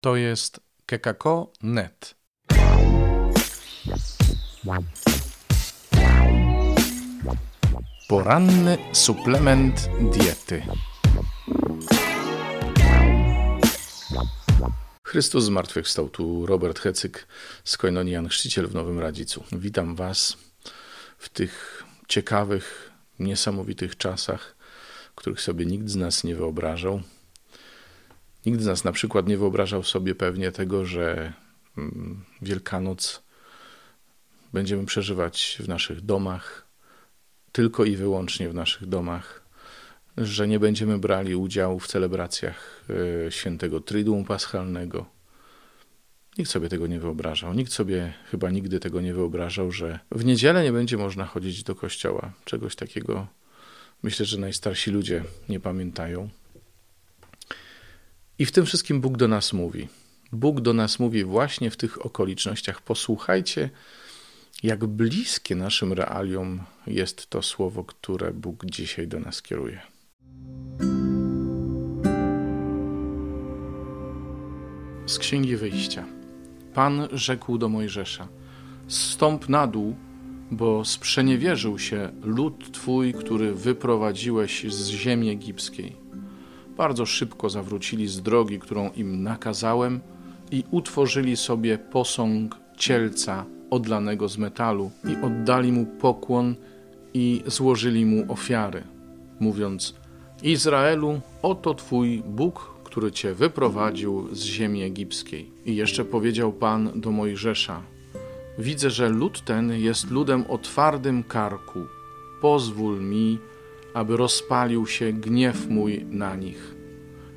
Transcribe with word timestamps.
To 0.00 0.16
jest 0.16 0.60
kekako.net. 0.86 2.14
Poranny 8.08 8.78
suplement 8.92 9.88
diety. 10.12 10.62
Chrystus 15.02 15.44
zmartwychwstał. 15.44 16.08
Tu 16.08 16.46
Robert 16.46 16.78
Hecyk 16.78 17.26
z 17.64 17.76
Koinonian 17.76 18.28
Chrzciciel 18.28 18.68
w 18.68 18.74
Nowym 18.74 18.98
Radzicu. 18.98 19.44
Witam 19.52 19.94
Was 19.94 20.36
w 21.18 21.28
tych 21.28 21.84
ciekawych, 22.08 22.90
niesamowitych 23.18 23.96
czasach, 23.96 24.56
których 25.14 25.40
sobie 25.40 25.66
nikt 25.66 25.88
z 25.88 25.96
nas 25.96 26.24
nie 26.24 26.34
wyobrażał. 26.34 27.02
Nikt 28.46 28.60
z 28.60 28.66
nas 28.66 28.84
na 28.84 28.92
przykład 28.92 29.28
nie 29.28 29.38
wyobrażał 29.38 29.82
sobie 29.82 30.14
pewnie 30.14 30.52
tego, 30.52 30.86
że 30.86 31.32
mm, 31.78 32.24
Wielkanoc 32.42 33.22
będziemy 34.52 34.86
przeżywać 34.86 35.58
w 35.60 35.68
naszych 35.68 36.00
domach, 36.00 36.66
tylko 37.52 37.84
i 37.84 37.96
wyłącznie 37.96 38.48
w 38.48 38.54
naszych 38.54 38.86
domach, 38.86 39.48
że 40.16 40.48
nie 40.48 40.60
będziemy 40.60 40.98
brali 40.98 41.34
udziału 41.34 41.80
w 41.80 41.86
celebracjach 41.86 42.84
e, 43.26 43.32
świętego 43.32 43.80
Triduum 43.80 44.24
Paschalnego. 44.24 45.06
Nikt 46.38 46.50
sobie 46.50 46.68
tego 46.68 46.86
nie 46.86 47.00
wyobrażał. 47.00 47.54
Nikt 47.54 47.72
sobie 47.72 48.14
chyba 48.30 48.50
nigdy 48.50 48.80
tego 48.80 49.00
nie 49.00 49.14
wyobrażał, 49.14 49.72
że 49.72 49.98
w 50.10 50.24
niedzielę 50.24 50.64
nie 50.64 50.72
będzie 50.72 50.96
można 50.96 51.24
chodzić 51.24 51.62
do 51.62 51.74
kościoła. 51.74 52.32
Czegoś 52.44 52.76
takiego 52.76 53.26
myślę, 54.02 54.26
że 54.26 54.38
najstarsi 54.38 54.90
ludzie 54.90 55.24
nie 55.48 55.60
pamiętają. 55.60 56.28
I 58.38 58.46
w 58.46 58.52
tym 58.52 58.66
wszystkim 58.66 59.00
Bóg 59.00 59.16
do 59.16 59.28
nas 59.28 59.52
mówi. 59.52 59.88
Bóg 60.32 60.60
do 60.60 60.74
nas 60.74 60.98
mówi 60.98 61.24
właśnie 61.24 61.70
w 61.70 61.76
tych 61.76 62.06
okolicznościach. 62.06 62.82
Posłuchajcie, 62.82 63.70
jak 64.62 64.86
bliskie 64.86 65.54
naszym 65.54 65.92
realiom 65.92 66.60
jest 66.86 67.30
to 67.30 67.42
słowo, 67.42 67.84
które 67.84 68.32
Bóg 68.32 68.64
dzisiaj 68.66 69.08
do 69.08 69.20
nas 69.20 69.42
kieruje. 69.42 69.80
Z 75.06 75.18
Księgi 75.18 75.56
Wyjścia. 75.56 76.04
Pan 76.74 77.08
rzekł 77.12 77.58
do 77.58 77.68
Mojżesza: 77.68 78.28
Stąp 78.88 79.48
na 79.48 79.66
dół, 79.66 79.96
bo 80.50 80.84
sprzeniewierzył 80.84 81.78
się 81.78 82.12
lud 82.22 82.72
twój, 82.72 83.14
który 83.14 83.54
wyprowadziłeś 83.54 84.72
z 84.72 84.88
ziemi 84.88 85.30
egipskiej 85.30 86.08
bardzo 86.78 87.06
szybko 87.06 87.50
zawrócili 87.50 88.08
z 88.08 88.22
drogi, 88.22 88.58
którą 88.58 88.90
im 88.90 89.22
nakazałem 89.22 90.00
i 90.50 90.64
utworzyli 90.70 91.36
sobie 91.36 91.78
posąg 91.78 92.56
cielca 92.76 93.44
odlanego 93.70 94.28
z 94.28 94.38
metalu 94.38 94.90
i 95.04 95.24
oddali 95.24 95.72
mu 95.72 95.86
pokłon 95.86 96.54
i 97.14 97.42
złożyli 97.46 98.06
mu 98.06 98.32
ofiary, 98.32 98.82
mówiąc: 99.40 99.94
Izraelu, 100.42 101.20
oto 101.42 101.74
twój 101.74 102.22
Bóg, 102.26 102.74
który 102.84 103.12
cię 103.12 103.34
wyprowadził 103.34 104.28
z 104.32 104.42
ziemi 104.42 104.82
egipskiej. 104.82 105.50
I 105.66 105.76
jeszcze 105.76 106.04
powiedział 106.04 106.52
Pan 106.52 107.00
do 107.00 107.10
Mojżesza: 107.10 107.82
Widzę, 108.58 108.90
że 108.90 109.08
lud 109.08 109.44
ten 109.44 109.72
jest 109.72 110.10
ludem 110.10 110.44
o 110.48 110.58
twardym 110.58 111.22
karku. 111.22 111.80
Pozwól 112.40 113.00
mi, 113.00 113.38
aby 113.98 114.16
rozpalił 114.16 114.86
się 114.86 115.12
gniew 115.12 115.68
mój 115.68 116.04
na 116.10 116.36
nich. 116.36 116.74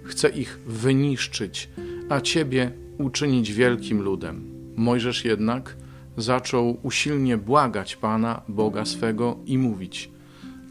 Chcę 0.04 0.30
ich 0.30 0.60
wyniszczyć, 0.68 1.70
a 2.10 2.22
ciebie 2.22 2.72
uczynić 2.98 3.54
wielkim 3.54 4.02
ludem. 4.02 4.52
Mojżesz 4.76 5.26
jednak 5.26 5.76
zaczął 6.18 6.78
usilnie 6.84 7.38
błagać 7.38 7.96
Pana, 7.96 8.42
Boga 8.48 8.86
swego, 8.86 9.38
i 9.46 9.58
mówić: 9.58 10.10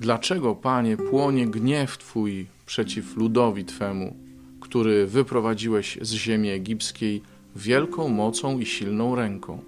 Dlaczego, 0.01 0.55
Panie, 0.55 0.97
płonie 0.97 1.47
gniew 1.47 1.99
Twój 1.99 2.47
przeciw 2.67 3.17
ludowi 3.17 3.65
Twemu, 3.65 4.17
który 4.61 5.07
wyprowadziłeś 5.07 5.99
z 6.03 6.13
ziemi 6.13 6.51
egipskiej 6.51 7.23
wielką 7.57 8.09
mocą 8.09 8.59
i 8.59 8.67
silną 8.67 9.15
ręką? 9.15 9.63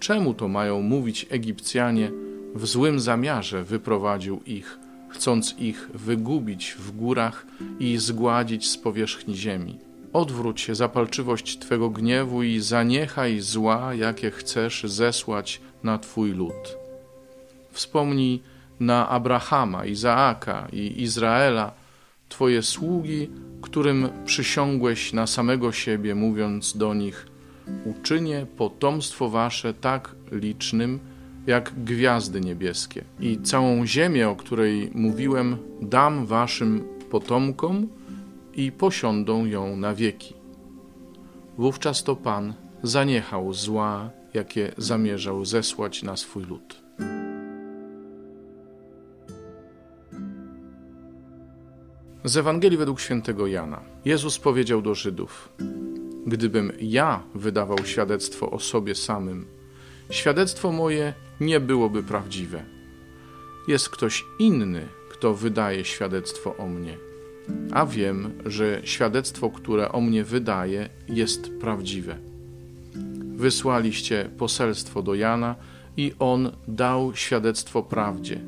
Czemu 0.00 0.34
to 0.34 0.48
mają 0.48 0.82
mówić 0.82 1.26
Egipcjanie, 1.30 2.10
w 2.54 2.66
złym 2.66 3.00
zamiarze 3.00 3.64
wyprowadził 3.64 4.40
ich? 4.46 4.78
Chcąc 5.10 5.54
ich 5.58 5.90
wygubić 5.94 6.76
w 6.78 6.90
górach 6.90 7.46
i 7.80 7.98
zgładzić 7.98 8.70
z 8.70 8.78
powierzchni 8.78 9.36
ziemi. 9.36 9.78
Odwróć 10.12 10.60
się 10.60 10.74
zapalczywość 10.74 11.58
Twego 11.58 11.90
gniewu 11.90 12.42
i 12.42 12.60
zaniechaj 12.60 13.40
zła, 13.40 13.94
jakie 13.94 14.30
chcesz 14.30 14.82
zesłać 14.84 15.60
na 15.82 15.98
Twój 15.98 16.30
lud. 16.30 16.76
Wspomnij 17.72 18.42
na 18.80 19.08
Abrahama, 19.08 19.84
Izaaka 19.84 20.68
i 20.72 21.02
Izraela, 21.02 21.72
Twoje 22.28 22.62
sługi, 22.62 23.30
którym 23.62 24.08
przysiągłeś 24.24 25.12
na 25.12 25.26
samego 25.26 25.72
siebie, 25.72 26.14
mówiąc 26.14 26.76
do 26.76 26.94
nich: 26.94 27.26
Uczynię 27.84 28.46
potomstwo 28.56 29.30
Wasze 29.30 29.74
tak 29.74 30.14
licznym, 30.32 31.00
jak 31.50 31.84
gwiazdy 31.84 32.40
niebieskie. 32.40 33.04
I 33.20 33.38
całą 33.42 33.86
ziemię, 33.86 34.28
o 34.28 34.36
której 34.36 34.90
mówiłem, 34.94 35.56
dam 35.82 36.26
waszym 36.26 36.84
potomkom 37.10 37.88
i 38.54 38.72
posiądą 38.72 39.46
ją 39.46 39.76
na 39.76 39.94
wieki. 39.94 40.34
Wówczas 41.58 42.04
to 42.04 42.16
Pan 42.16 42.54
zaniechał 42.82 43.52
zła, 43.52 44.10
jakie 44.34 44.72
zamierzał 44.78 45.44
zesłać 45.44 46.02
na 46.02 46.16
swój 46.16 46.44
lud. 46.44 46.82
Z 52.24 52.36
Ewangelii 52.36 52.78
według 52.78 53.00
świętego 53.00 53.46
Jana. 53.46 53.80
Jezus 54.04 54.38
powiedział 54.38 54.82
do 54.82 54.94
Żydów: 54.94 55.48
Gdybym 56.26 56.72
ja 56.80 57.22
wydawał 57.34 57.78
świadectwo 57.84 58.50
o 58.50 58.58
sobie 58.58 58.94
samym, 58.94 59.59
świadectwo 60.10 60.72
moje 60.72 61.14
nie 61.40 61.60
byłoby 61.60 62.02
prawdziwe. 62.02 62.62
Jest 63.68 63.88
ktoś 63.88 64.24
inny, 64.38 64.88
kto 65.10 65.34
wydaje 65.34 65.84
świadectwo 65.84 66.56
o 66.56 66.66
mnie. 66.66 66.96
A 67.72 67.86
wiem, 67.86 68.32
że 68.46 68.80
świadectwo, 68.84 69.50
które 69.50 69.92
o 69.92 70.00
mnie 70.00 70.24
wydaje, 70.24 70.88
jest 71.08 71.50
prawdziwe. 71.60 72.16
Wysłaliście 73.34 74.30
poselstwo 74.38 75.02
do 75.02 75.14
Jana 75.14 75.54
i 75.96 76.12
on 76.18 76.50
dał 76.68 77.12
świadectwo 77.14 77.82
prawdzie. 77.82 78.40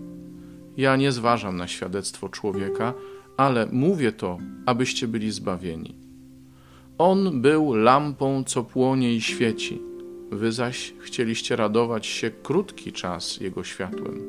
Ja 0.77 0.97
nie 0.97 1.13
zważam 1.13 1.57
na 1.57 1.69
świadectwo 1.69 2.29
człowieka, 2.29 2.95
ale 3.37 3.67
mówię 3.73 4.13
to, 4.13 4.39
abyście 4.67 5.09
byli 5.09 5.31
zbawieni. 5.31 5.95
On 6.99 7.41
był 7.41 7.75
lampą, 7.75 8.45
co 8.45 8.65
płonie 8.65 9.15
i 9.15 9.21
świeci 9.21 9.92
Wy 10.33 10.53
zaś 10.53 10.95
chcieliście 11.01 11.57
radować 11.57 12.07
się 12.07 12.31
krótki 12.31 12.93
czas 12.93 13.41
Jego 13.41 13.65
światłem. 13.65 14.23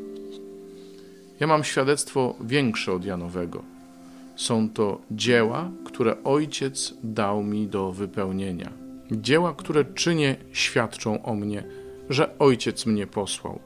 Ja 1.40 1.48
mam 1.48 1.64
świadectwo 1.64 2.36
większe 2.42 2.94
od 2.94 3.06
Janowego. 3.06 3.64
Są 4.36 4.70
to 4.70 5.02
dzieła, 5.12 5.72
które 5.86 6.24
Ojciec 6.24 6.94
dał 7.04 7.44
mi 7.44 7.68
do 7.68 7.92
wypełnienia. 7.92 8.72
Dzieła, 9.12 9.54
które 9.54 9.86
czynię, 9.86 10.36
świadczą 10.52 11.24
o 11.24 11.36
mnie, 11.36 11.64
że 12.10 12.40
Ojciec 12.40 12.86
mnie 12.86 13.08
posłał. 13.08 13.60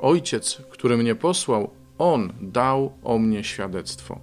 Ojciec, 0.00 0.62
który 0.70 0.96
mnie 0.96 1.14
posłał, 1.14 1.70
On 1.98 2.32
dał 2.40 2.92
o 3.04 3.18
mnie 3.18 3.44
świadectwo. 3.44 4.20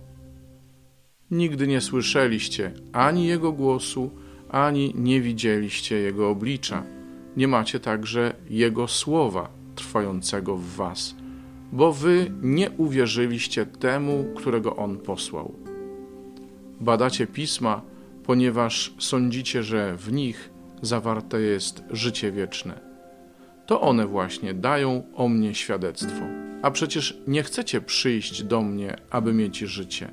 Nigdy 1.32 1.68
nie 1.68 1.82
słyszeliście 1.82 2.72
ani 2.94 3.28
Jego 3.28 3.52
głosu, 3.52 4.12
ani 4.50 4.94
nie 4.96 5.22
widzieliście 5.22 5.96
Jego 5.96 6.30
oblicza 6.30 6.98
nie 7.37 7.47
macie 7.47 7.79
także 7.79 8.34
Jego 8.49 8.87
słowa 8.87 9.49
trwającego 9.76 10.55
w 10.55 10.76
Was, 10.76 11.16
bo 11.72 11.93
Wy 11.93 12.31
nie 12.41 12.72
uwierzyliście 12.72 13.66
temu, 13.66 14.26
którego 14.35 14.76
On 14.76 14.97
posłał. 14.97 15.53
Badacie 16.79 17.28
pisma, 17.28 17.81
ponieważ 18.23 18.93
sądzicie, 18.99 19.64
że 19.64 19.96
w 19.97 20.11
nich 20.11 20.49
zawarte 20.81 21.41
jest 21.41 21.84
życie 21.90 22.31
wieczne. 22.31 22.79
To 23.66 23.82
one 23.82 24.08
właśnie 24.08 24.53
dają 24.53 25.03
o 25.16 25.28
mnie 25.28 25.55
świadectwo. 25.55 26.22
A 26.61 26.72
przecież 26.72 27.17
nie 27.28 27.43
chcecie 27.43 27.82
przyjść 27.82 28.43
do 28.43 28.61
mnie, 28.61 28.96
aby 29.09 29.34
mieć 29.34 29.58
życie. 29.59 30.11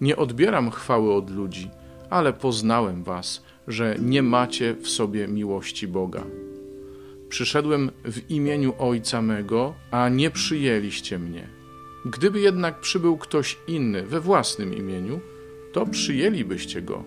Nie 0.00 0.16
odbieram 0.16 0.70
chwały 0.70 1.14
od 1.14 1.30
ludzi, 1.30 1.70
ale 2.10 2.32
poznałem 2.32 3.02
was, 3.02 3.42
że 3.68 3.96
nie 4.00 4.22
macie 4.22 4.74
w 4.74 4.88
sobie 4.88 5.28
miłości 5.28 5.88
Boga. 5.88 6.24
Przyszedłem 7.34 7.90
w 8.04 8.30
imieniu 8.30 8.74
Ojca 8.78 9.22
mego, 9.22 9.74
a 9.90 10.08
nie 10.08 10.30
przyjęliście 10.30 11.18
mnie. 11.18 11.48
Gdyby 12.04 12.40
jednak 12.40 12.80
przybył 12.80 13.18
ktoś 13.18 13.58
inny 13.66 14.06
we 14.06 14.20
własnym 14.20 14.74
imieniu, 14.74 15.20
to 15.72 15.86
przyjęlibyście 15.86 16.82
go. 16.82 17.04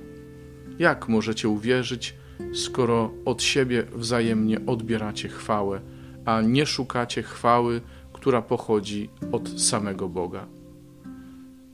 Jak 0.79 1.09
możecie 1.09 1.50
uwierzyć, 1.50 2.15
skoro 2.53 3.13
od 3.25 3.44
siebie 3.44 3.83
wzajemnie 3.95 4.65
odbieracie 4.65 5.29
chwałę, 5.29 5.81
a 6.25 6.41
nie 6.41 6.65
szukacie 6.65 7.24
chwały, 7.24 7.81
która 8.13 8.41
pochodzi 8.41 9.09
od 9.31 9.62
samego 9.62 10.09
Boga. 10.09 10.47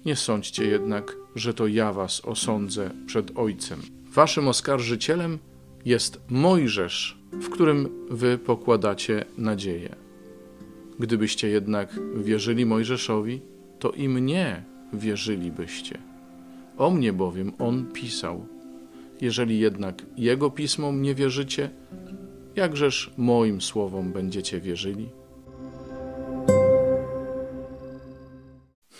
Nie 0.06 0.16
sądźcie 0.16 0.66
jednak, 0.66 1.16
że 1.36 1.54
to 1.54 1.68
ja 1.68 1.94
was 1.94 2.22
osądzę 2.26 2.92
przed 3.06 3.38
Ojcem. 3.38 3.82
Waszym 4.14 4.48
oskarżycielem 4.48 5.40
jest 5.86 6.22
Mojżesz, 6.30 7.23
w 7.42 7.50
którym 7.50 7.90
wy 8.10 8.38
pokładacie 8.38 9.26
nadzieję. 9.38 9.96
Gdybyście 11.00 11.48
jednak 11.48 12.00
wierzyli 12.18 12.66
Mojżeszowi, 12.66 13.42
to 13.80 13.92
i 13.92 14.10
mnie 14.10 14.64
wierzylibyście. 14.94 15.98
O 16.78 16.92
mnie 16.92 17.14
bowiem 17.14 17.54
on 17.60 17.86
pisał. 17.94 18.48
Jeżeli 19.22 19.60
jednak 19.60 20.06
jego 20.18 20.50
pismom 20.50 21.02
nie 21.02 21.16
wierzycie, 21.16 21.70
jakżeż 22.56 23.14
moim 23.18 23.62
słowom 23.62 24.12
będziecie 24.12 24.62
wierzyli? 24.62 25.10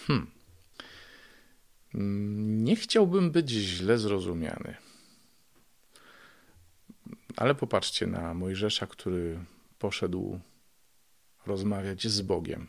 Hmm. 0.08 0.28
Nie 2.64 2.76
chciałbym 2.76 3.32
być 3.32 3.50
źle 3.50 3.98
zrozumiany. 3.98 4.76
Ale 7.38 7.56
popatrzcie 7.56 8.08
na 8.08 8.34
Mojżesza, 8.34 8.88
który 8.88 9.40
poszedł 9.80 10.40
rozmawiać 11.46 12.08
z 12.08 12.22
Bogiem. 12.22 12.68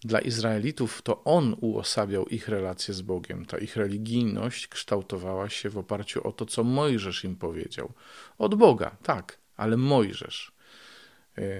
Dla 0.00 0.20
Izraelitów 0.20 1.02
to 1.02 1.24
on 1.24 1.56
uosabiał 1.60 2.26
ich 2.26 2.48
relacje 2.48 2.94
z 2.94 3.02
Bogiem. 3.02 3.46
Ta 3.46 3.58
ich 3.58 3.76
religijność 3.76 4.68
kształtowała 4.68 5.48
się 5.48 5.70
w 5.70 5.78
oparciu 5.78 6.28
o 6.28 6.32
to, 6.32 6.46
co 6.46 6.64
Mojżesz 6.64 7.24
im 7.24 7.36
powiedział. 7.36 7.92
Od 8.38 8.54
Boga, 8.54 8.96
tak, 9.02 9.38
ale 9.56 9.76
Mojżesz. 9.76 10.52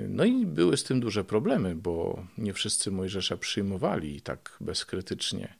No 0.08 0.24
i 0.24 0.46
były 0.46 0.76
z 0.76 0.84
tym 0.84 1.00
duże 1.00 1.24
problemy, 1.24 1.74
bo 1.74 2.26
nie 2.38 2.52
wszyscy 2.52 2.90
Mojżesza 2.90 3.36
przyjmowali 3.36 4.20
tak 4.20 4.56
bezkrytycznie. 4.60 5.54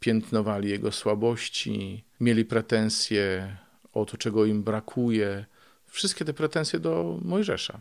Piętnowali 0.00 0.70
jego 0.70 0.92
słabości, 0.92 2.04
mieli 2.20 2.44
pretensje 2.44 3.56
o 3.92 4.04
to, 4.04 4.16
czego 4.16 4.44
im 4.44 4.62
brakuje. 4.62 5.46
Wszystkie 5.86 6.24
te 6.24 6.34
pretensje 6.34 6.78
do 6.78 7.18
Mojżesza. 7.22 7.80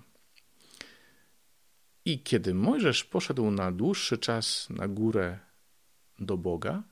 I 2.05 2.19
kiedy 2.19 2.53
Mojżesz 2.53 3.03
poszedł 3.03 3.51
na 3.51 3.71
dłuższy 3.71 4.17
czas 4.17 4.69
na 4.69 4.87
górę 4.87 5.39
do 6.19 6.37
Boga, 6.37 6.83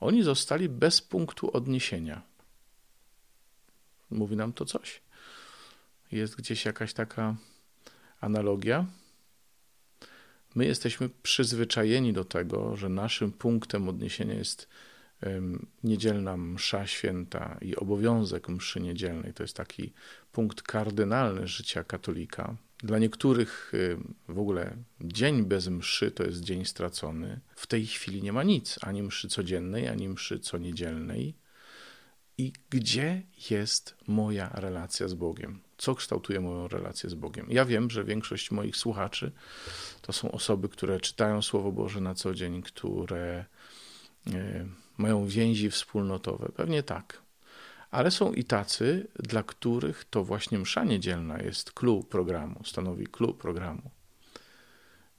oni 0.00 0.22
zostali 0.22 0.68
bez 0.68 1.02
punktu 1.02 1.56
odniesienia. 1.56 2.22
Mówi 4.10 4.36
nam 4.36 4.52
to 4.52 4.64
coś? 4.64 5.00
Jest 6.12 6.36
gdzieś 6.36 6.64
jakaś 6.64 6.92
taka 6.92 7.36
analogia? 8.20 8.86
My 10.54 10.66
jesteśmy 10.66 11.08
przyzwyczajeni 11.22 12.12
do 12.12 12.24
tego, 12.24 12.76
że 12.76 12.88
naszym 12.88 13.32
punktem 13.32 13.88
odniesienia 13.88 14.34
jest 14.34 14.68
niedzielna 15.84 16.36
msza 16.36 16.86
święta 16.86 17.58
i 17.60 17.76
obowiązek 17.76 18.48
mszy 18.48 18.80
niedzielnej. 18.80 19.34
To 19.34 19.42
jest 19.42 19.56
taki 19.56 19.92
punkt 20.32 20.62
kardynalny 20.62 21.48
życia 21.48 21.84
katolika. 21.84 22.56
Dla 22.78 22.98
niektórych 22.98 23.72
w 24.28 24.38
ogóle 24.38 24.76
dzień 25.00 25.44
bez 25.44 25.68
mszy 25.68 26.10
to 26.10 26.24
jest 26.24 26.40
dzień 26.40 26.64
stracony. 26.64 27.40
W 27.56 27.66
tej 27.66 27.86
chwili 27.86 28.22
nie 28.22 28.32
ma 28.32 28.42
nic, 28.42 28.78
ani 28.82 29.02
mszy 29.02 29.28
codziennej, 29.28 29.88
ani 29.88 30.08
mszy 30.08 30.38
co 30.40 30.58
niedzielnej. 30.58 31.34
I 32.40 32.52
gdzie 32.70 33.22
jest 33.50 33.96
moja 34.06 34.48
relacja 34.54 35.08
z 35.08 35.14
Bogiem? 35.14 35.60
Co 35.78 35.94
kształtuje 35.94 36.40
moją 36.40 36.68
relację 36.68 37.10
z 37.10 37.14
Bogiem? 37.14 37.46
Ja 37.50 37.64
wiem, 37.64 37.90
że 37.90 38.04
większość 38.04 38.50
moich 38.50 38.76
słuchaczy 38.76 39.32
to 40.02 40.12
są 40.12 40.32
osoby, 40.32 40.68
które 40.68 41.00
czytają 41.00 41.42
Słowo 41.42 41.72
Boże 41.72 42.00
na 42.00 42.14
co 42.14 42.34
dzień, 42.34 42.62
które 42.62 43.44
mają 44.98 45.26
więzi 45.26 45.70
wspólnotowe. 45.70 46.48
Pewnie 46.56 46.82
tak. 46.82 47.22
Ale 47.90 48.10
są 48.10 48.32
i 48.32 48.44
tacy, 48.44 49.08
dla 49.18 49.42
których 49.42 50.04
to 50.04 50.24
właśnie 50.24 50.58
msza 50.58 50.84
niedzielna 50.84 51.38
jest 51.38 51.72
clue 51.72 52.02
programu, 52.02 52.64
stanowi 52.64 53.06
clue 53.06 53.34
programu. 53.34 53.90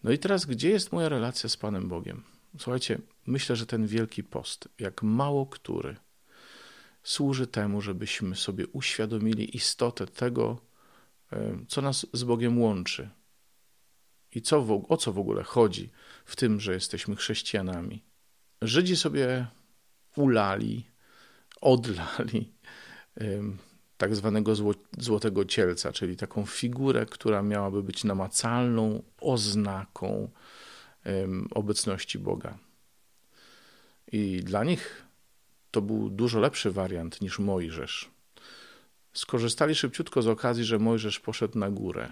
No 0.03 0.11
i 0.11 0.19
teraz, 0.19 0.45
gdzie 0.45 0.69
jest 0.69 0.91
moja 0.91 1.09
relacja 1.09 1.49
z 1.49 1.57
Panem 1.57 1.89
Bogiem? 1.89 2.23
Słuchajcie, 2.57 2.99
myślę, 3.25 3.55
że 3.55 3.65
ten 3.65 3.87
wielki 3.87 4.23
post, 4.23 4.69
jak 4.79 5.03
mało 5.03 5.45
który, 5.45 5.95
służy 7.03 7.47
temu, 7.47 7.81
żebyśmy 7.81 8.35
sobie 8.35 8.67
uświadomili 8.67 9.55
istotę 9.55 10.07
tego, 10.07 10.61
co 11.67 11.81
nas 11.81 12.07
z 12.13 12.23
Bogiem 12.23 12.61
łączy 12.61 13.09
i 14.31 14.41
co 14.41 14.85
o 14.89 14.97
co 14.97 15.13
w 15.13 15.19
ogóle 15.19 15.43
chodzi 15.43 15.89
w 16.25 16.35
tym, 16.35 16.59
że 16.59 16.73
jesteśmy 16.73 17.15
chrześcijanami. 17.15 18.03
Żydzi 18.61 18.97
sobie 18.97 19.47
ulali, 20.15 20.85
odlali 21.61 22.53
tak 23.97 24.15
zwanego 24.15 24.53
złotego 24.97 25.45
cielca, 25.45 25.91
czyli 25.91 26.17
taką 26.17 26.45
figurę, 26.45 27.05
która 27.05 27.41
miałaby 27.41 27.83
być 27.83 28.03
namacalną 28.03 29.03
oznaką 29.21 30.29
obecności 31.51 32.19
Boga. 32.19 32.57
I 34.11 34.43
dla 34.43 34.63
nich 34.63 35.05
to 35.71 35.81
był 35.81 36.09
dużo 36.09 36.39
lepszy 36.39 36.71
wariant 36.71 37.21
niż 37.21 37.39
Mojżesz. 37.39 38.09
Skorzystali 39.13 39.75
szybciutko 39.75 40.21
z 40.21 40.27
okazji, 40.27 40.63
że 40.63 40.79
Mojżesz 40.79 41.19
poszedł 41.19 41.59
na 41.59 41.69
górę. 41.69 42.11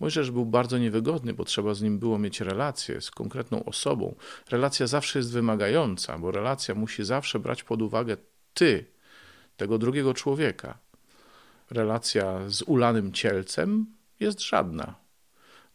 Mojżesz 0.00 0.30
był 0.30 0.46
bardzo 0.46 0.78
niewygodny, 0.78 1.34
bo 1.34 1.44
trzeba 1.44 1.74
z 1.74 1.82
nim 1.82 1.98
było 1.98 2.18
mieć 2.18 2.40
relację 2.40 3.00
z 3.00 3.10
konkretną 3.10 3.64
osobą. 3.64 4.14
Relacja 4.50 4.86
zawsze 4.86 5.18
jest 5.18 5.32
wymagająca, 5.32 6.18
bo 6.18 6.30
relacja 6.30 6.74
musi 6.74 7.04
zawsze 7.04 7.38
brać 7.38 7.62
pod 7.62 7.82
uwagę 7.82 8.16
ty, 8.54 8.86
tego 9.56 9.78
drugiego 9.78 10.14
człowieka. 10.14 10.78
Relacja 11.70 12.40
z 12.46 12.62
ulanym 12.62 13.12
cielcem 13.12 13.86
jest 14.20 14.40
żadna. 14.40 14.94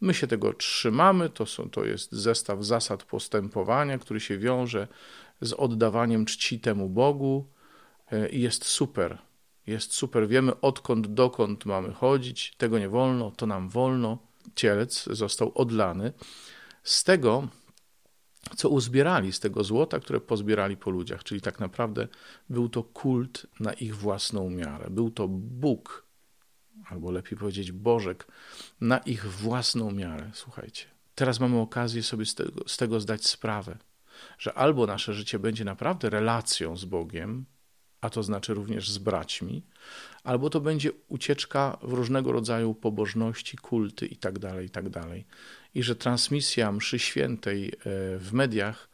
My 0.02 0.14
się 0.14 0.28
tego 0.28 0.54
trzymamy, 0.54 1.30
to, 1.30 1.46
są, 1.46 1.70
to 1.70 1.86
jest 1.86 2.12
zestaw 2.12 2.64
zasad 2.64 3.04
postępowania, 3.04 3.98
który 3.98 4.20
się 4.20 4.38
wiąże 4.38 4.88
z 5.42 5.54
oddawaniem 5.54 6.26
czci 6.26 6.60
temu 6.60 6.90
Bogu 6.90 7.46
e, 8.12 8.30
i 8.30 8.42
jest 8.42 8.66
super. 8.66 9.18
Jest 9.70 9.94
super, 9.94 10.28
wiemy 10.28 10.62
odkąd, 10.62 11.08
dokąd 11.08 11.66
mamy 11.66 11.94
chodzić, 11.94 12.56
tego 12.58 12.80
nie 12.80 12.90
wolno, 12.90 13.32
to 13.32 13.46
nam 13.46 13.70
wolno. 13.70 14.18
Cielec 14.56 15.04
został 15.12 15.52
odlany. 15.56 16.14
Z 16.84 17.04
tego 17.04 17.48
co 18.56 18.70
uzbierali 18.70 19.34
z 19.34 19.40
tego 19.40 19.64
złota, 19.64 20.00
które 20.00 20.22
pozbierali 20.22 20.78
po 20.78 20.90
ludziach. 20.90 21.24
Czyli 21.24 21.42
tak 21.42 21.60
naprawdę 21.60 22.08
był 22.50 22.70
to 22.70 22.84
kult 22.84 23.48
na 23.60 23.74
ich 23.74 23.96
własną 23.96 24.50
miarę. 24.50 24.90
Był 24.90 25.12
to 25.12 25.28
Bóg, 25.28 26.08
albo 26.86 27.12
lepiej 27.12 27.38
powiedzieć 27.38 27.72
Bożek, 27.72 28.28
na 28.82 28.98
ich 28.98 29.26
własną 29.26 29.92
miarę. 29.92 30.32
Słuchajcie. 30.34 30.86
Teraz 31.16 31.40
mamy 31.40 31.60
okazję 31.60 32.04
sobie 32.04 32.26
z 32.26 32.36
tego, 32.36 32.62
z 32.68 32.78
tego 32.78 33.00
zdać 33.00 33.26
sprawę, 33.26 33.78
że 34.38 34.54
albo 34.54 34.88
nasze 34.88 35.14
życie 35.14 35.40
będzie 35.40 35.66
naprawdę 35.66 36.10
relacją 36.10 36.78
z 36.78 36.86
Bogiem, 36.86 37.46
a 38.02 38.10
to 38.10 38.24
znaczy 38.24 38.54
również 38.54 38.92
z 38.92 38.98
braćmi, 38.98 39.64
albo 40.24 40.50
to 40.50 40.62
będzie 40.62 40.92
ucieczka 41.08 41.78
w 41.82 41.94
różnego 41.94 42.32
rodzaju 42.32 42.74
pobożności, 42.74 43.58
kulty 43.58 44.08
itd., 44.08 44.40
tak 44.40 44.62
itd. 44.62 44.92
Tak 44.92 45.10
I 45.76 45.84
że 45.84 45.96
transmisja 45.96 46.72
mszy 46.72 47.00
świętej 47.00 47.68
e, 47.68 47.72
w 48.18 48.30
mediach 48.34 48.90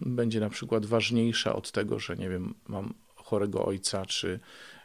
będzie 0.00 0.40
na 0.40 0.50
przykład 0.50 0.86
ważniejsza 0.86 1.56
od 1.56 1.72
tego, 1.72 1.98
że 1.98 2.16
nie 2.16 2.28
wiem, 2.28 2.54
mam 2.68 2.94
chorego 3.14 3.64
ojca, 3.64 4.06
czy 4.06 4.40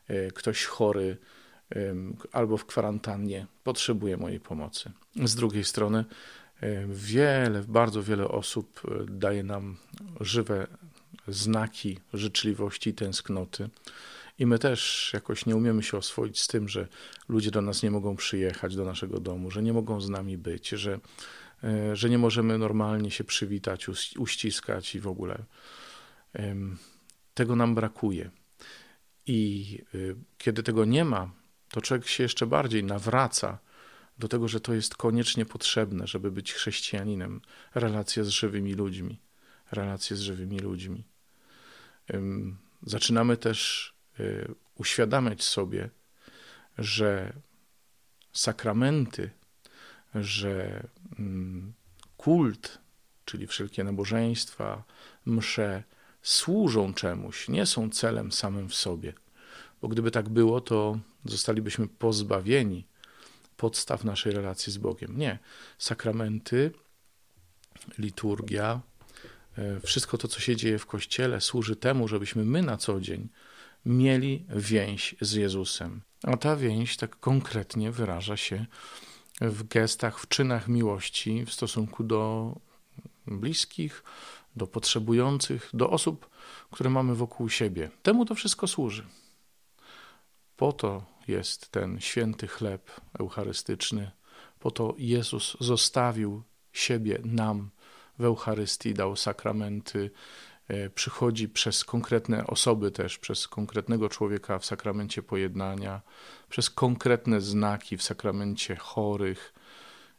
e, 0.07 0.31
ktoś 0.31 0.65
chory 0.65 1.17
albo 2.31 2.57
w 2.57 2.65
kwarantannie 2.65 3.47
potrzebuje 3.63 4.17
mojej 4.17 4.39
pomocy. 4.39 4.91
Z 5.25 5.35
drugiej 5.35 5.63
strony, 5.63 6.05
e, 6.61 6.87
wiele, 6.87 7.63
bardzo 7.67 8.03
wiele 8.03 8.27
osób 8.27 8.81
daje 9.07 9.43
nam 9.43 9.77
żywe 10.19 10.67
znaki 11.27 11.99
życzliwości, 12.13 12.93
tęsknoty. 12.93 13.69
I 14.39 14.45
my 14.45 14.59
też 14.59 15.11
jakoś 15.13 15.45
nie 15.45 15.55
umiemy 15.55 15.83
się 15.83 15.97
oswoić 15.97 16.39
z 16.39 16.47
tym, 16.47 16.69
że 16.69 16.87
ludzie 17.29 17.51
do 17.51 17.61
nas 17.61 17.83
nie 17.83 17.91
mogą 17.91 18.15
przyjechać 18.15 18.75
do 18.75 18.85
naszego 18.85 19.19
domu, 19.19 19.51
że 19.51 19.63
nie 19.63 19.73
mogą 19.73 20.01
z 20.01 20.09
nami 20.09 20.37
być, 20.37 20.69
że, 20.69 20.99
e, 21.63 21.95
że 21.95 22.09
nie 22.09 22.17
możemy 22.17 22.57
normalnie 22.57 23.11
się 23.11 23.23
przywitać, 23.23 23.87
uściskać 24.17 24.95
i 24.95 24.99
w 24.99 25.07
ogóle. 25.07 25.43
Tego 27.33 27.55
nam 27.55 27.75
brakuje. 27.75 28.31
I 29.27 29.77
y, 29.95 30.15
kiedy 30.37 30.63
tego 30.63 30.85
nie 30.85 31.05
ma, 31.05 31.31
to 31.69 31.81
człowiek 31.81 32.07
się 32.07 32.23
jeszcze 32.23 32.47
bardziej 32.47 32.83
nawraca 32.83 33.59
do 34.17 34.27
tego, 34.27 34.47
że 34.47 34.59
to 34.59 34.73
jest 34.73 34.95
koniecznie 34.95 35.45
potrzebne, 35.45 36.07
żeby 36.07 36.31
być 36.31 36.53
chrześcijaninem. 36.53 37.41
Relacje 37.75 38.23
z 38.23 38.29
żywymi 38.29 38.73
ludźmi. 38.73 39.19
Relacje 39.71 40.17
z 40.17 40.21
żywymi 40.21 40.59
ludźmi. 40.59 41.03
Zaczynamy 42.83 43.37
też 43.37 43.93
y, 44.19 44.55
uświadamiać 44.75 45.43
sobie, 45.43 45.89
że 46.77 47.33
sakramenty, 48.33 49.29
że 50.15 50.87
mm, 51.19 51.73
kult, 52.17 52.77
czyli 53.25 53.47
wszelkie 53.47 53.83
nabożeństwa, 53.83 54.83
msze, 55.25 55.83
służą 56.21 56.93
czemuś, 56.93 57.49
nie 57.49 57.65
są 57.65 57.89
celem 57.89 58.31
samym 58.31 58.69
w 58.69 58.75
sobie. 58.75 59.13
Bo 59.81 59.87
gdyby 59.87 60.11
tak 60.11 60.29
było, 60.29 60.61
to 60.61 60.99
zostalibyśmy 61.25 61.87
pozbawieni 61.87 62.87
podstaw 63.57 64.03
naszej 64.03 64.31
relacji 64.33 64.73
z 64.73 64.77
Bogiem. 64.77 65.17
Nie. 65.17 65.39
Sakramenty, 65.77 66.71
liturgia, 67.97 68.81
wszystko 69.83 70.17
to, 70.17 70.27
co 70.27 70.39
się 70.39 70.55
dzieje 70.55 70.79
w 70.79 70.85
Kościele, 70.85 71.41
służy 71.41 71.75
temu, 71.75 72.07
żebyśmy 72.07 72.45
my 72.45 72.61
na 72.61 72.77
co 72.77 72.99
dzień 72.99 73.29
mieli 73.85 74.45
więź 74.49 75.15
z 75.21 75.33
Jezusem. 75.33 76.01
A 76.23 76.37
ta 76.37 76.55
więź 76.55 76.97
tak 76.97 77.19
konkretnie 77.19 77.91
wyraża 77.91 78.37
się 78.37 78.65
w 79.41 79.67
gestach, 79.67 80.19
w 80.19 80.27
czynach 80.27 80.67
miłości 80.67 81.45
w 81.45 81.53
stosunku 81.53 82.03
do 82.03 82.55
bliskich, 83.27 84.03
do 84.55 84.67
potrzebujących, 84.67 85.69
do 85.73 85.89
osób, 85.89 86.29
które 86.71 86.89
mamy 86.89 87.15
wokół 87.15 87.49
siebie. 87.49 87.89
Temu 88.03 88.25
to 88.25 88.35
wszystko 88.35 88.67
służy. 88.67 89.05
Po 90.57 90.73
to 90.73 91.05
jest 91.27 91.71
ten 91.71 91.99
święty 91.99 92.47
chleb 92.47 92.91
eucharystyczny, 93.19 94.11
po 94.59 94.71
to 94.71 94.95
Jezus 94.97 95.57
zostawił 95.59 96.43
siebie 96.71 97.19
nam 97.25 97.69
w 98.19 98.23
Eucharystii, 98.23 98.93
dał 98.93 99.15
sakramenty, 99.15 100.11
e, 100.67 100.89
przychodzi 100.89 101.49
przez 101.49 101.85
konkretne 101.85 102.47
osoby 102.47 102.91
też, 102.91 103.17
przez 103.17 103.47
konkretnego 103.47 104.09
człowieka 104.09 104.59
w 104.59 104.65
sakramencie 104.65 105.23
pojednania, 105.23 106.01
przez 106.49 106.69
konkretne 106.69 107.41
znaki 107.41 107.97
w 107.97 108.03
sakramencie 108.03 108.75
chorych 108.75 109.53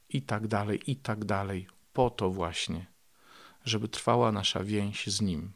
i 0.08 0.22
tak 0.22 0.46
dalej, 0.46 0.90
i 0.90 0.96
tak 0.96 1.24
dalej. 1.24 1.66
Po 1.92 2.10
to 2.10 2.30
właśnie, 2.30 2.86
żeby 3.64 3.88
trwała 3.88 4.32
nasza 4.32 4.64
więź 4.64 5.06
z 5.06 5.20
Nim, 5.20 5.52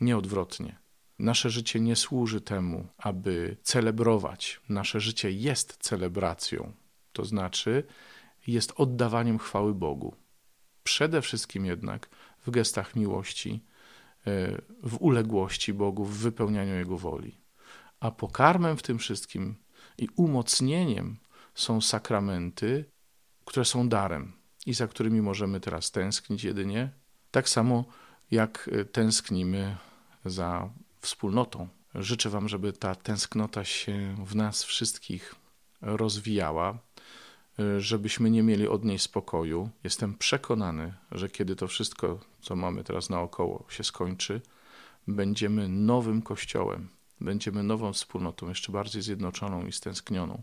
nie 0.00 0.16
odwrotnie. 0.16 0.78
Nasze 1.18 1.50
życie 1.50 1.80
nie 1.80 1.96
służy 1.96 2.40
temu, 2.40 2.88
aby 2.98 3.56
celebrować. 3.62 4.60
Nasze 4.68 5.00
życie 5.00 5.30
jest 5.30 5.76
celebracją, 5.80 6.72
to 7.12 7.24
znaczy 7.24 7.84
jest 8.46 8.72
oddawaniem 8.76 9.38
chwały 9.38 9.74
Bogu. 9.74 10.21
Przede 10.84 11.22
wszystkim 11.22 11.66
jednak 11.66 12.08
w 12.46 12.50
gestach 12.50 12.96
miłości, 12.96 13.64
e, 14.26 14.62
w 14.82 14.96
uległości 15.00 15.74
Bogu, 15.74 16.04
w 16.04 16.16
wypełnianiu 16.16 16.74
Jego 16.74 16.98
woli. 16.98 17.40
A 18.00 18.10
pokarmem 18.10 18.76
w 18.76 18.82
tym 18.82 18.98
wszystkim 18.98 19.54
i 19.98 20.08
umocnieniem 20.16 21.16
są 21.54 21.80
sakramenty, 21.80 22.84
które 23.44 23.64
są 23.64 23.88
darem 23.88 24.32
i 24.66 24.74
za 24.74 24.88
którymi 24.88 25.22
możemy 25.22 25.60
teraz 25.60 25.90
tęsknić 25.90 26.44
jedynie, 26.44 26.90
tak 27.30 27.48
samo 27.48 27.84
jak 28.30 28.70
e, 28.72 28.84
tęsknimy 28.84 29.76
za 30.24 30.70
wspólnotą. 31.00 31.68
Życzę 31.94 32.30
Wam, 32.30 32.48
żeby 32.48 32.72
ta 32.72 32.94
tęsknota 32.94 33.64
się 33.64 34.16
w 34.26 34.36
nas 34.36 34.62
wszystkich 34.62 35.34
rozwijała, 35.80 36.78
żebyśmy 37.78 38.30
nie 38.30 38.42
mieli 38.42 38.68
od 38.68 38.84
niej 38.84 38.98
spokoju. 38.98 39.70
Jestem 39.84 40.14
przekonany, 40.18 40.94
że 41.12 41.28
kiedy 41.28 41.56
to 41.56 41.68
wszystko, 41.68 42.20
co 42.40 42.56
mamy 42.56 42.84
teraz 42.84 43.10
naokoło, 43.10 43.64
się 43.68 43.84
skończy, 43.84 44.40
będziemy 45.08 45.68
nowym 45.68 46.22
kościołem, 46.22 46.88
będziemy 47.20 47.62
nową 47.62 47.92
wspólnotą, 47.92 48.48
jeszcze 48.48 48.72
bardziej 48.72 49.02
zjednoczoną 49.02 49.66
i 49.66 49.72
stęsknioną. 49.72 50.42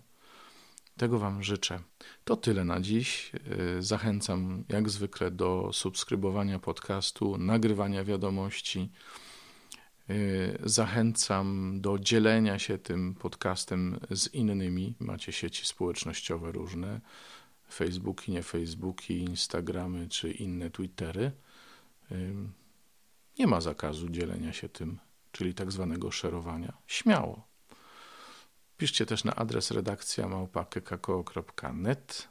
Tego 0.98 1.20
Wam 1.20 1.44
życzę. 1.44 1.80
To 2.26 2.38
tyle 2.38 2.64
na 2.64 2.80
dziś. 2.82 3.32
Zachęcam 3.80 4.64
jak 4.70 4.90
zwykle 4.90 5.32
do 5.32 5.70
subskrybowania 5.74 6.60
podcastu, 6.60 7.38
nagrywania 7.38 8.04
wiadomości. 8.04 8.90
Y, 10.10 10.60
zachęcam 10.64 11.82
do 11.82 12.00
dzielenia 12.00 12.60
się 12.60 12.78
tym 12.78 13.16
podcastem 13.16 14.00
z 14.12 14.34
innymi. 14.34 14.96
Macie 15.00 15.32
sieci 15.32 15.66
społecznościowe 15.66 16.52
różne, 16.52 17.02
Facebooki, 17.72 18.32
nie 18.32 18.44
Facebooki, 18.44 19.18
Instagramy 19.18 20.08
czy 20.08 20.32
inne 20.32 20.70
Twittery. 20.70 21.32
Y, 22.12 22.34
nie 23.40 23.48
ma 23.48 23.62
zakazu 23.62 24.10
dzielenia 24.10 24.54
się 24.54 24.70
tym, 24.70 25.00
czyli 25.32 25.54
tak 25.54 25.72
zwanego 25.72 26.12
szerowania. 26.12 26.78
Śmiało. 26.88 27.48
Piszcie 28.78 29.06
też 29.06 29.24
na 29.24 29.36
adres 29.36 29.72
redakcja 29.72 30.28
małpa.kekako.net. 30.28 32.28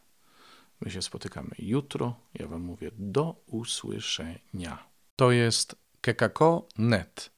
My 0.80 0.90
się 0.90 1.02
spotykamy 1.02 1.50
jutro. 1.58 2.20
Ja 2.34 2.46
Wam 2.46 2.62
mówię 2.62 2.90
do 2.98 3.42
usłyszenia. 3.46 4.88
To 5.16 5.30
jest 5.30 5.76
kekako.net. 6.00 7.37